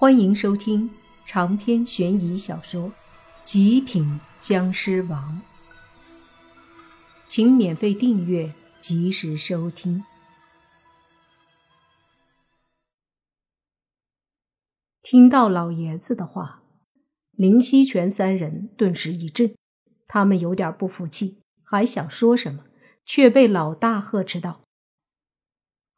[0.00, 0.88] 欢迎收听
[1.26, 2.84] 长篇悬疑小说
[3.42, 5.42] 《极品僵尸王》，
[7.26, 10.04] 请免费订阅，及时收听。
[15.02, 16.62] 听到老爷子的话，
[17.32, 19.56] 林希全三人顿时一震，
[20.06, 22.66] 他们有点不服气，还想说什么，
[23.04, 24.60] 却被老大呵斥道：“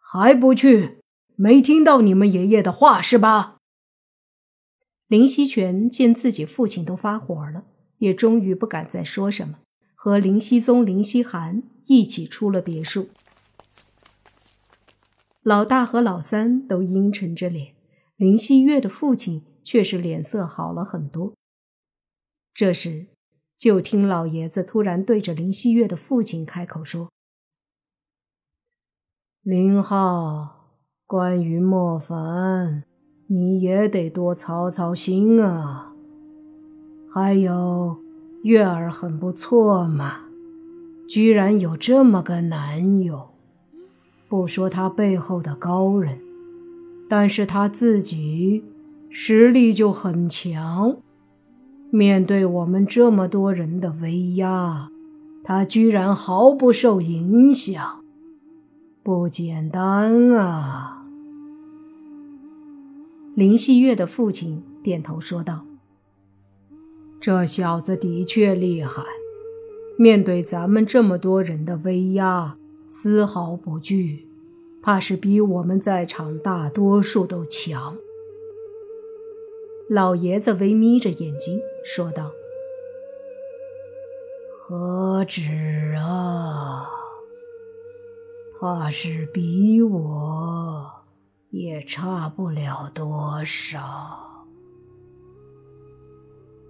[0.00, 1.02] 还不去？
[1.36, 3.58] 没听到你们爷爷的话是吧？”
[5.10, 7.64] 林希全见自己父亲都发火了，
[7.98, 9.58] 也终于不敢再说什么，
[9.96, 13.08] 和林希宗、林希涵一起出了别墅。
[15.42, 17.74] 老大和老三都阴沉着脸，
[18.14, 21.34] 林希月的父亲却是脸色好了很多。
[22.54, 23.08] 这时，
[23.58, 27.10] 就听老爷子突然对着林希月的父亲开口说
[29.42, 32.84] ：“林浩，关于莫凡。”
[33.60, 35.92] 也得多操操心啊！
[37.12, 37.96] 还有，
[38.42, 40.20] 月儿很不错嘛，
[41.08, 43.28] 居然有这么个男友。
[44.28, 46.18] 不说他背后的高人，
[47.08, 48.64] 但是他自己
[49.08, 50.96] 实力就很强。
[51.90, 54.88] 面对我们这么多人的威压，
[55.42, 58.04] 他居然毫不受影响，
[59.02, 60.99] 不简单啊！
[63.40, 65.64] 林希月的父亲点头说道
[67.22, 69.02] ：“这小子的确厉害，
[69.96, 74.28] 面对咱们这么多人的威压，丝毫不惧，
[74.82, 77.96] 怕是比我们在场大多数都强。”
[79.88, 82.32] 老爷子微眯着眼睛说道
[84.60, 86.90] ：“何止啊，
[88.60, 90.90] 怕是比我……”
[91.50, 94.46] 也差不了多少。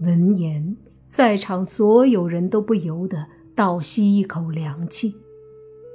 [0.01, 5.17] 闻言，在场所有人都不由得倒吸一口凉气。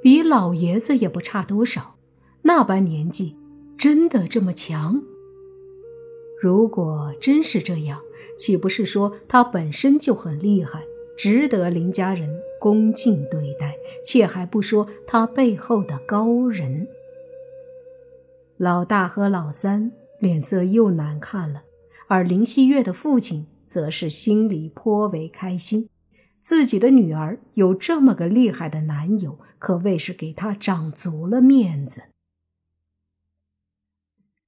[0.00, 1.96] 比老爷子也不差多少，
[2.42, 3.36] 那般年纪，
[3.76, 5.02] 真的这么强？
[6.40, 7.98] 如果真是这样，
[8.38, 10.84] 岂不是说他本身就很厉害，
[11.18, 13.74] 值得林家人恭敬对待？
[14.04, 16.86] 且还不说他背后的高人。
[18.58, 21.62] 老大和老三脸色又难看了，
[22.08, 25.90] 而林希月的父亲则是心里颇为开心，
[26.40, 32.04] 自己的女儿有这么个厉害的男友，可谓是给他长足了面子。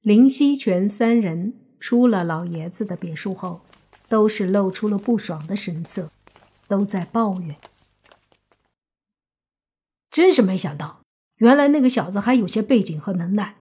[0.00, 3.60] 林希全三人出了老爷子的别墅后，
[4.08, 6.10] 都是露出了不爽的神色，
[6.66, 7.56] 都在抱怨
[10.10, 11.02] ：“真是没想到，
[11.36, 13.56] 原来那个小子还有些背景和能耐。”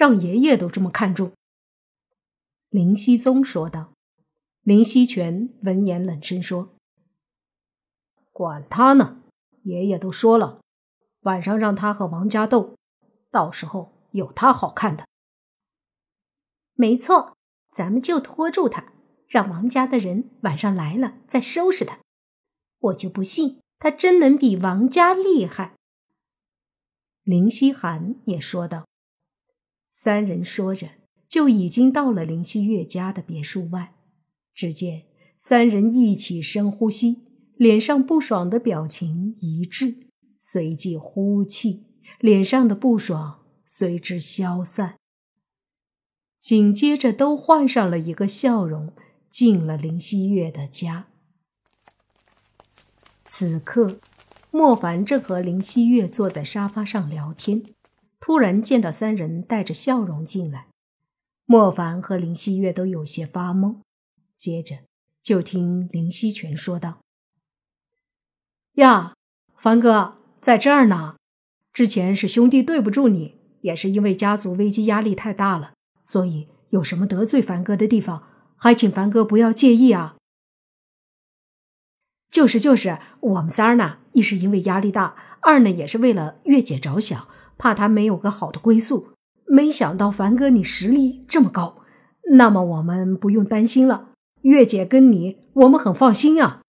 [0.00, 1.34] 让爷爷都这么看重，
[2.70, 3.92] 林熙宗说道。
[4.62, 6.74] 林熙全闻言冷声说
[8.32, 9.20] ：“管他呢，
[9.64, 10.62] 爷爷都说了，
[11.24, 12.78] 晚上让他和王家斗，
[13.30, 15.06] 到时候有他好看的。”
[16.72, 17.36] 没错，
[17.70, 18.94] 咱们就拖住他，
[19.28, 21.98] 让王家的人晚上来了再收拾他。
[22.78, 25.74] 我就不信他真能比王家厉害。
[27.22, 28.86] 林希涵也说道。
[30.02, 30.92] 三人说着，
[31.28, 33.92] 就已经到了林希月家的别墅外。
[34.54, 35.02] 只见
[35.38, 37.18] 三人一起深呼吸，
[37.58, 40.06] 脸上不爽的表情一致，
[40.38, 41.84] 随即呼气，
[42.18, 44.94] 脸上的不爽随之消散。
[46.38, 48.94] 紧接着，都换上了一个笑容，
[49.28, 51.08] 进了林希月的家。
[53.26, 54.00] 此刻，
[54.50, 57.62] 莫凡正和林希月坐在沙发上聊天。
[58.20, 60.66] 突然见到三人带着笑容进来，
[61.46, 63.76] 莫凡和林希月都有些发懵。
[64.36, 64.80] 接着
[65.22, 66.98] 就听林希全说道
[68.76, 69.14] ：“呀，
[69.56, 71.16] 凡哥在这儿呢。
[71.72, 75.72] 之前是兄弟对不住你，也是因为家族危机压力太大了，
[76.04, 78.26] 所以有什么得罪凡哥的地方，
[78.56, 80.16] 还请凡哥不要介意啊。
[82.30, 87.26] ”“就是就是，我们仨儿呢，一是因为压力大，二呢也是为了月姐着想。”
[87.60, 89.10] 怕他没有个好的归宿，
[89.44, 91.82] 没想到凡哥你实力这么高，
[92.32, 94.12] 那么我们不用担心了。
[94.40, 96.62] 月姐跟你，我们很放心啊。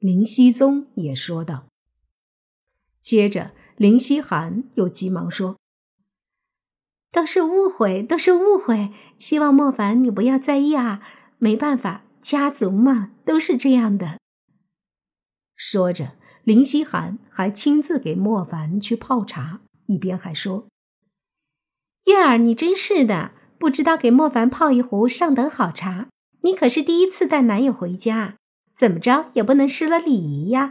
[0.00, 1.66] 林熙宗也说道。
[3.00, 5.56] 接着，林希涵又急忙说
[7.12, 8.90] ：“都是误会，都是误会，
[9.20, 11.00] 希望莫凡你不要在意啊。
[11.38, 14.18] 没办法，家族嘛，都是这样的。”
[15.54, 16.16] 说着。
[16.44, 20.66] 林希涵还亲自给莫凡去泡茶，一边还说
[22.04, 26.08] ：“月儿，你真是的，不知道给莫凡泡一壶上等好茶。
[26.42, 28.36] 你可是第一次带男友回家，
[28.74, 30.70] 怎么着也不能失了礼仪呀！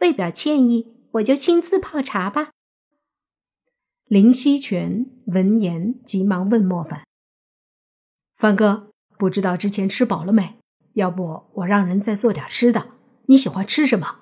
[0.00, 2.50] 为表歉意，我就亲自泡茶吧。
[4.04, 7.06] 林希全闻言，急忙问莫凡
[8.36, 10.58] ：“凡哥，不知道之前吃饱了没？
[10.92, 12.88] 要不我让人再做点吃的？
[13.26, 14.20] 你喜欢吃什么？”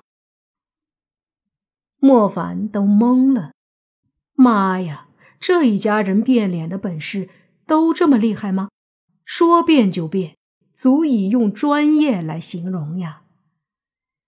[1.99, 3.51] 莫凡都懵了，
[4.33, 5.09] 妈呀，
[5.39, 7.29] 这一家人变脸的本事
[7.65, 8.69] 都这么厉害吗？
[9.25, 10.37] 说变就变，
[10.71, 13.23] 足以用专业来形容呀！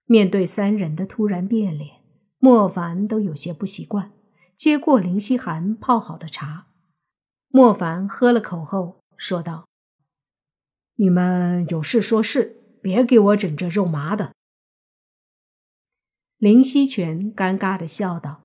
[0.06, 2.02] 面对三人的突然变脸，
[2.40, 4.12] 莫凡都有些不习惯。
[4.56, 6.68] 接过林希寒泡好的茶，
[7.48, 9.68] 莫凡喝了口后说道
[10.98, 14.34] ：“你们有事说事，别给我整这肉麻的。”
[16.42, 18.42] 林希全尴尬的笑道：“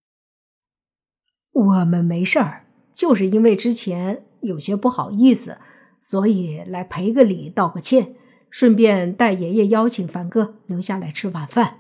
[1.50, 5.56] 我们没事儿，就是因为之前有些不好意思，
[5.98, 8.14] 所以来赔个礼，道个歉，
[8.50, 11.78] 顺便带爷爷邀请凡哥留下来吃晚饭。”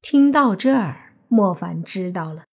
[0.00, 2.44] 听到这儿，莫凡知道了。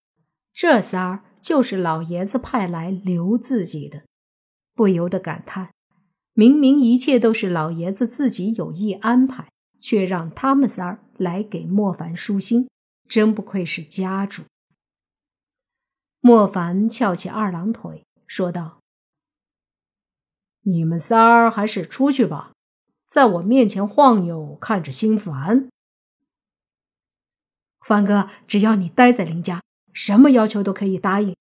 [0.52, 4.06] 这仨儿就是老爷子派来留自己的，
[4.74, 5.70] 不由得感叹：
[6.34, 9.50] 明明一切都是老爷子自己有意安排，
[9.80, 12.70] 却让他们仨儿来给莫凡舒心，
[13.08, 14.44] 真不愧是家主。
[16.20, 18.80] 莫凡翘起二郎腿，说道
[20.64, 22.54] ：“你们仨儿还是出去吧，
[23.08, 25.70] 在我面前晃悠，看着心烦。
[27.82, 29.62] 凡哥，只要你待在林家。”
[29.96, 31.34] 什么要求都可以答应，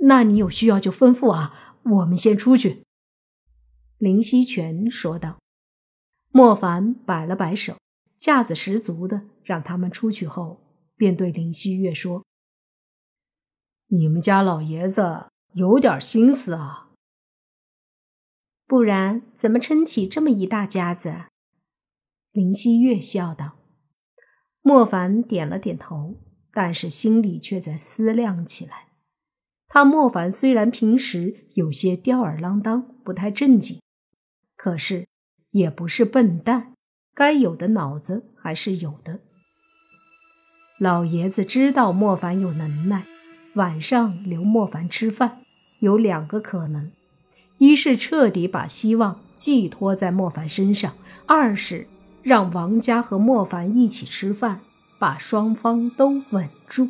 [0.00, 1.78] 那你有需要就吩咐啊！
[1.82, 2.84] 我们先出去。”
[3.96, 5.38] 林希全说道。
[6.30, 7.78] 莫凡摆了摆手，
[8.22, 10.60] 架子十足的让他们出去后，
[10.94, 12.24] 便对林希月说
[13.90, 16.92] ：“你们家老爷子有点心思啊，
[18.68, 21.24] 不然怎么撑起这么一大家子？”
[22.30, 23.58] 林希月笑道。
[24.60, 26.20] 莫凡点了点头。
[26.54, 28.88] 但是心里却在思量起来。
[29.68, 33.80] 他莫凡虽然平时有些吊儿郎当、不太正经，
[34.54, 35.08] 可是
[35.52, 36.71] 也不是笨蛋，
[37.14, 39.20] 该有的脑子还是有的。
[40.78, 43.04] 老爷子知道莫凡有能耐，
[43.54, 45.42] 晚上留莫凡吃饭
[45.80, 46.90] 有两个可能：
[47.58, 50.92] 一是彻底把希望寄托在莫凡身上；
[51.26, 51.86] 二是
[52.22, 54.60] 让王家和莫凡一起吃饭。
[54.98, 56.88] 把双方都稳住。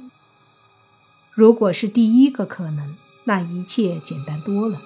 [1.33, 4.81] 如果是第一个可能，那一切简单多了；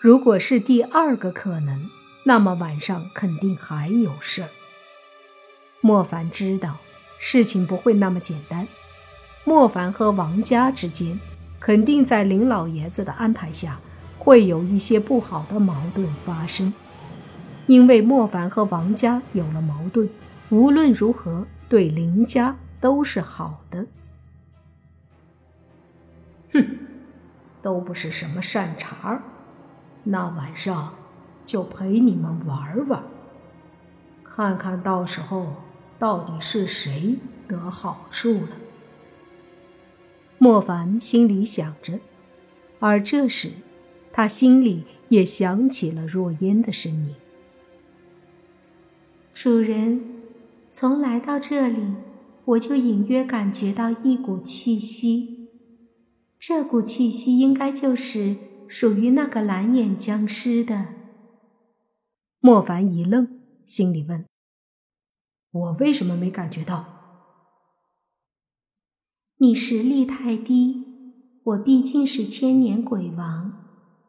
[0.00, 1.90] 如果是第二个可能，
[2.28, 4.48] 那么晚上肯定还有事儿。
[5.80, 6.78] 莫凡知道
[7.20, 8.66] 事情不会那么简单，
[9.44, 11.20] 莫凡和王家之间
[11.60, 13.78] 肯定在林老爷子的安排下
[14.18, 16.74] 会有一些不好的矛盾发生，
[17.68, 20.10] 因为莫凡和王家有了矛盾，
[20.50, 21.46] 无论如何。
[21.68, 23.86] 对林家都是好的，
[26.52, 26.78] 哼，
[27.60, 29.22] 都不是什么善茬儿。
[30.04, 30.94] 那晚上
[31.46, 33.02] 就陪你们玩玩，
[34.22, 35.54] 看看到时候
[35.98, 37.16] 到底是谁
[37.48, 38.48] 得好处了。
[40.36, 42.00] 莫凡心里想着，
[42.80, 43.52] 而这时
[44.12, 47.14] 他心里也想起了若烟的身影
[49.32, 50.02] ：“主人。”
[50.68, 51.94] 从来到这里，
[52.44, 55.48] 我就隐约感觉到一股气息，
[56.38, 58.36] 这股气息应该就是
[58.68, 60.88] 属于那个蓝眼僵尸的。
[62.40, 64.24] 莫凡一愣，心里问
[65.52, 66.84] ：“我为什么没感觉到？”
[69.38, 70.84] 你实力太低，
[71.42, 73.64] 我毕竟是千年鬼王，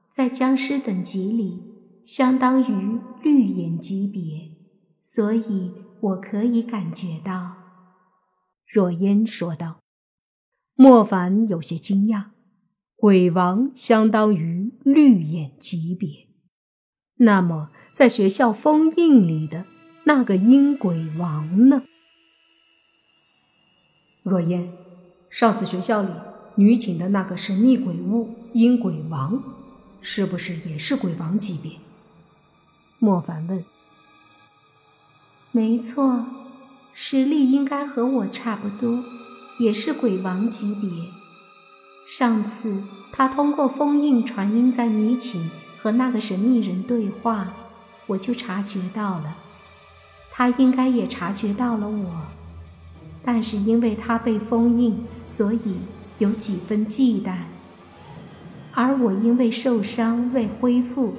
[0.10, 4.58] 在僵尸等级里相当于绿眼级别，
[5.04, 5.88] 所以。
[6.00, 7.56] 我可以感觉到，
[8.68, 9.80] 若烟说道。
[10.76, 12.26] 莫凡有些惊讶，
[12.96, 16.27] 鬼王相当于绿眼级别，
[17.18, 19.66] 那么在学校封印里的
[20.04, 21.84] 那个阴鬼王呢？
[24.24, 24.72] 若烟，
[25.30, 26.10] 上次学校里
[26.56, 29.42] 女寝的那个神秘鬼物阴鬼王，
[30.02, 31.74] 是不是也是鬼王级别？
[33.00, 33.64] 莫凡问。
[35.52, 36.26] 没错，
[36.94, 39.04] 实力应该和我差不多，
[39.60, 40.90] 也是鬼王级别。
[42.08, 45.50] 上次他通过封印传音在女寝
[45.88, 47.48] 和那个神秘人对话，
[48.08, 49.38] 我就察觉到了。
[50.34, 52.24] 他应该也察觉到了我，
[53.24, 55.78] 但是因为他被封印，所以
[56.18, 57.38] 有几分忌惮。
[58.74, 61.14] 而我因为受伤未恢复，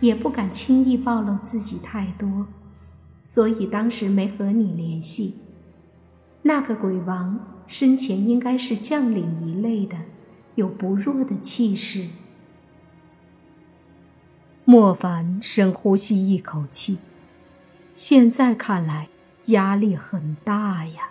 [0.00, 2.46] 也不敢轻易暴露自己太多，
[3.24, 5.36] 所以当时没和你联系。
[6.42, 9.96] 那个鬼王生前应该是将领一类的，
[10.56, 12.06] 有不弱的气势。
[14.70, 16.98] 莫凡深呼吸一口气，
[17.92, 19.08] 现在看来
[19.46, 21.10] 压力很大呀，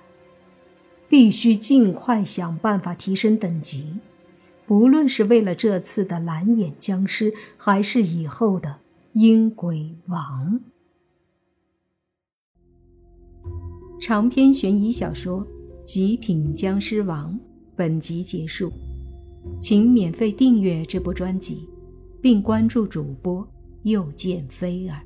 [1.09, 3.99] 必须尽快想办法提升等级，
[4.65, 8.77] 不论是为了这次的蓝眼僵尸，还是以后的
[9.11, 10.61] 阴鬼王。
[13.99, 15.45] 长篇悬疑小说
[15.83, 17.33] 《极品僵尸王》
[17.75, 18.71] 本集结束，
[19.59, 21.67] 请免费订阅这部专辑，
[22.21, 23.47] 并关注主播
[23.83, 25.01] 又见菲儿，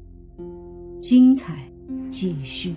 [1.00, 1.70] 精彩
[2.10, 2.76] 继续。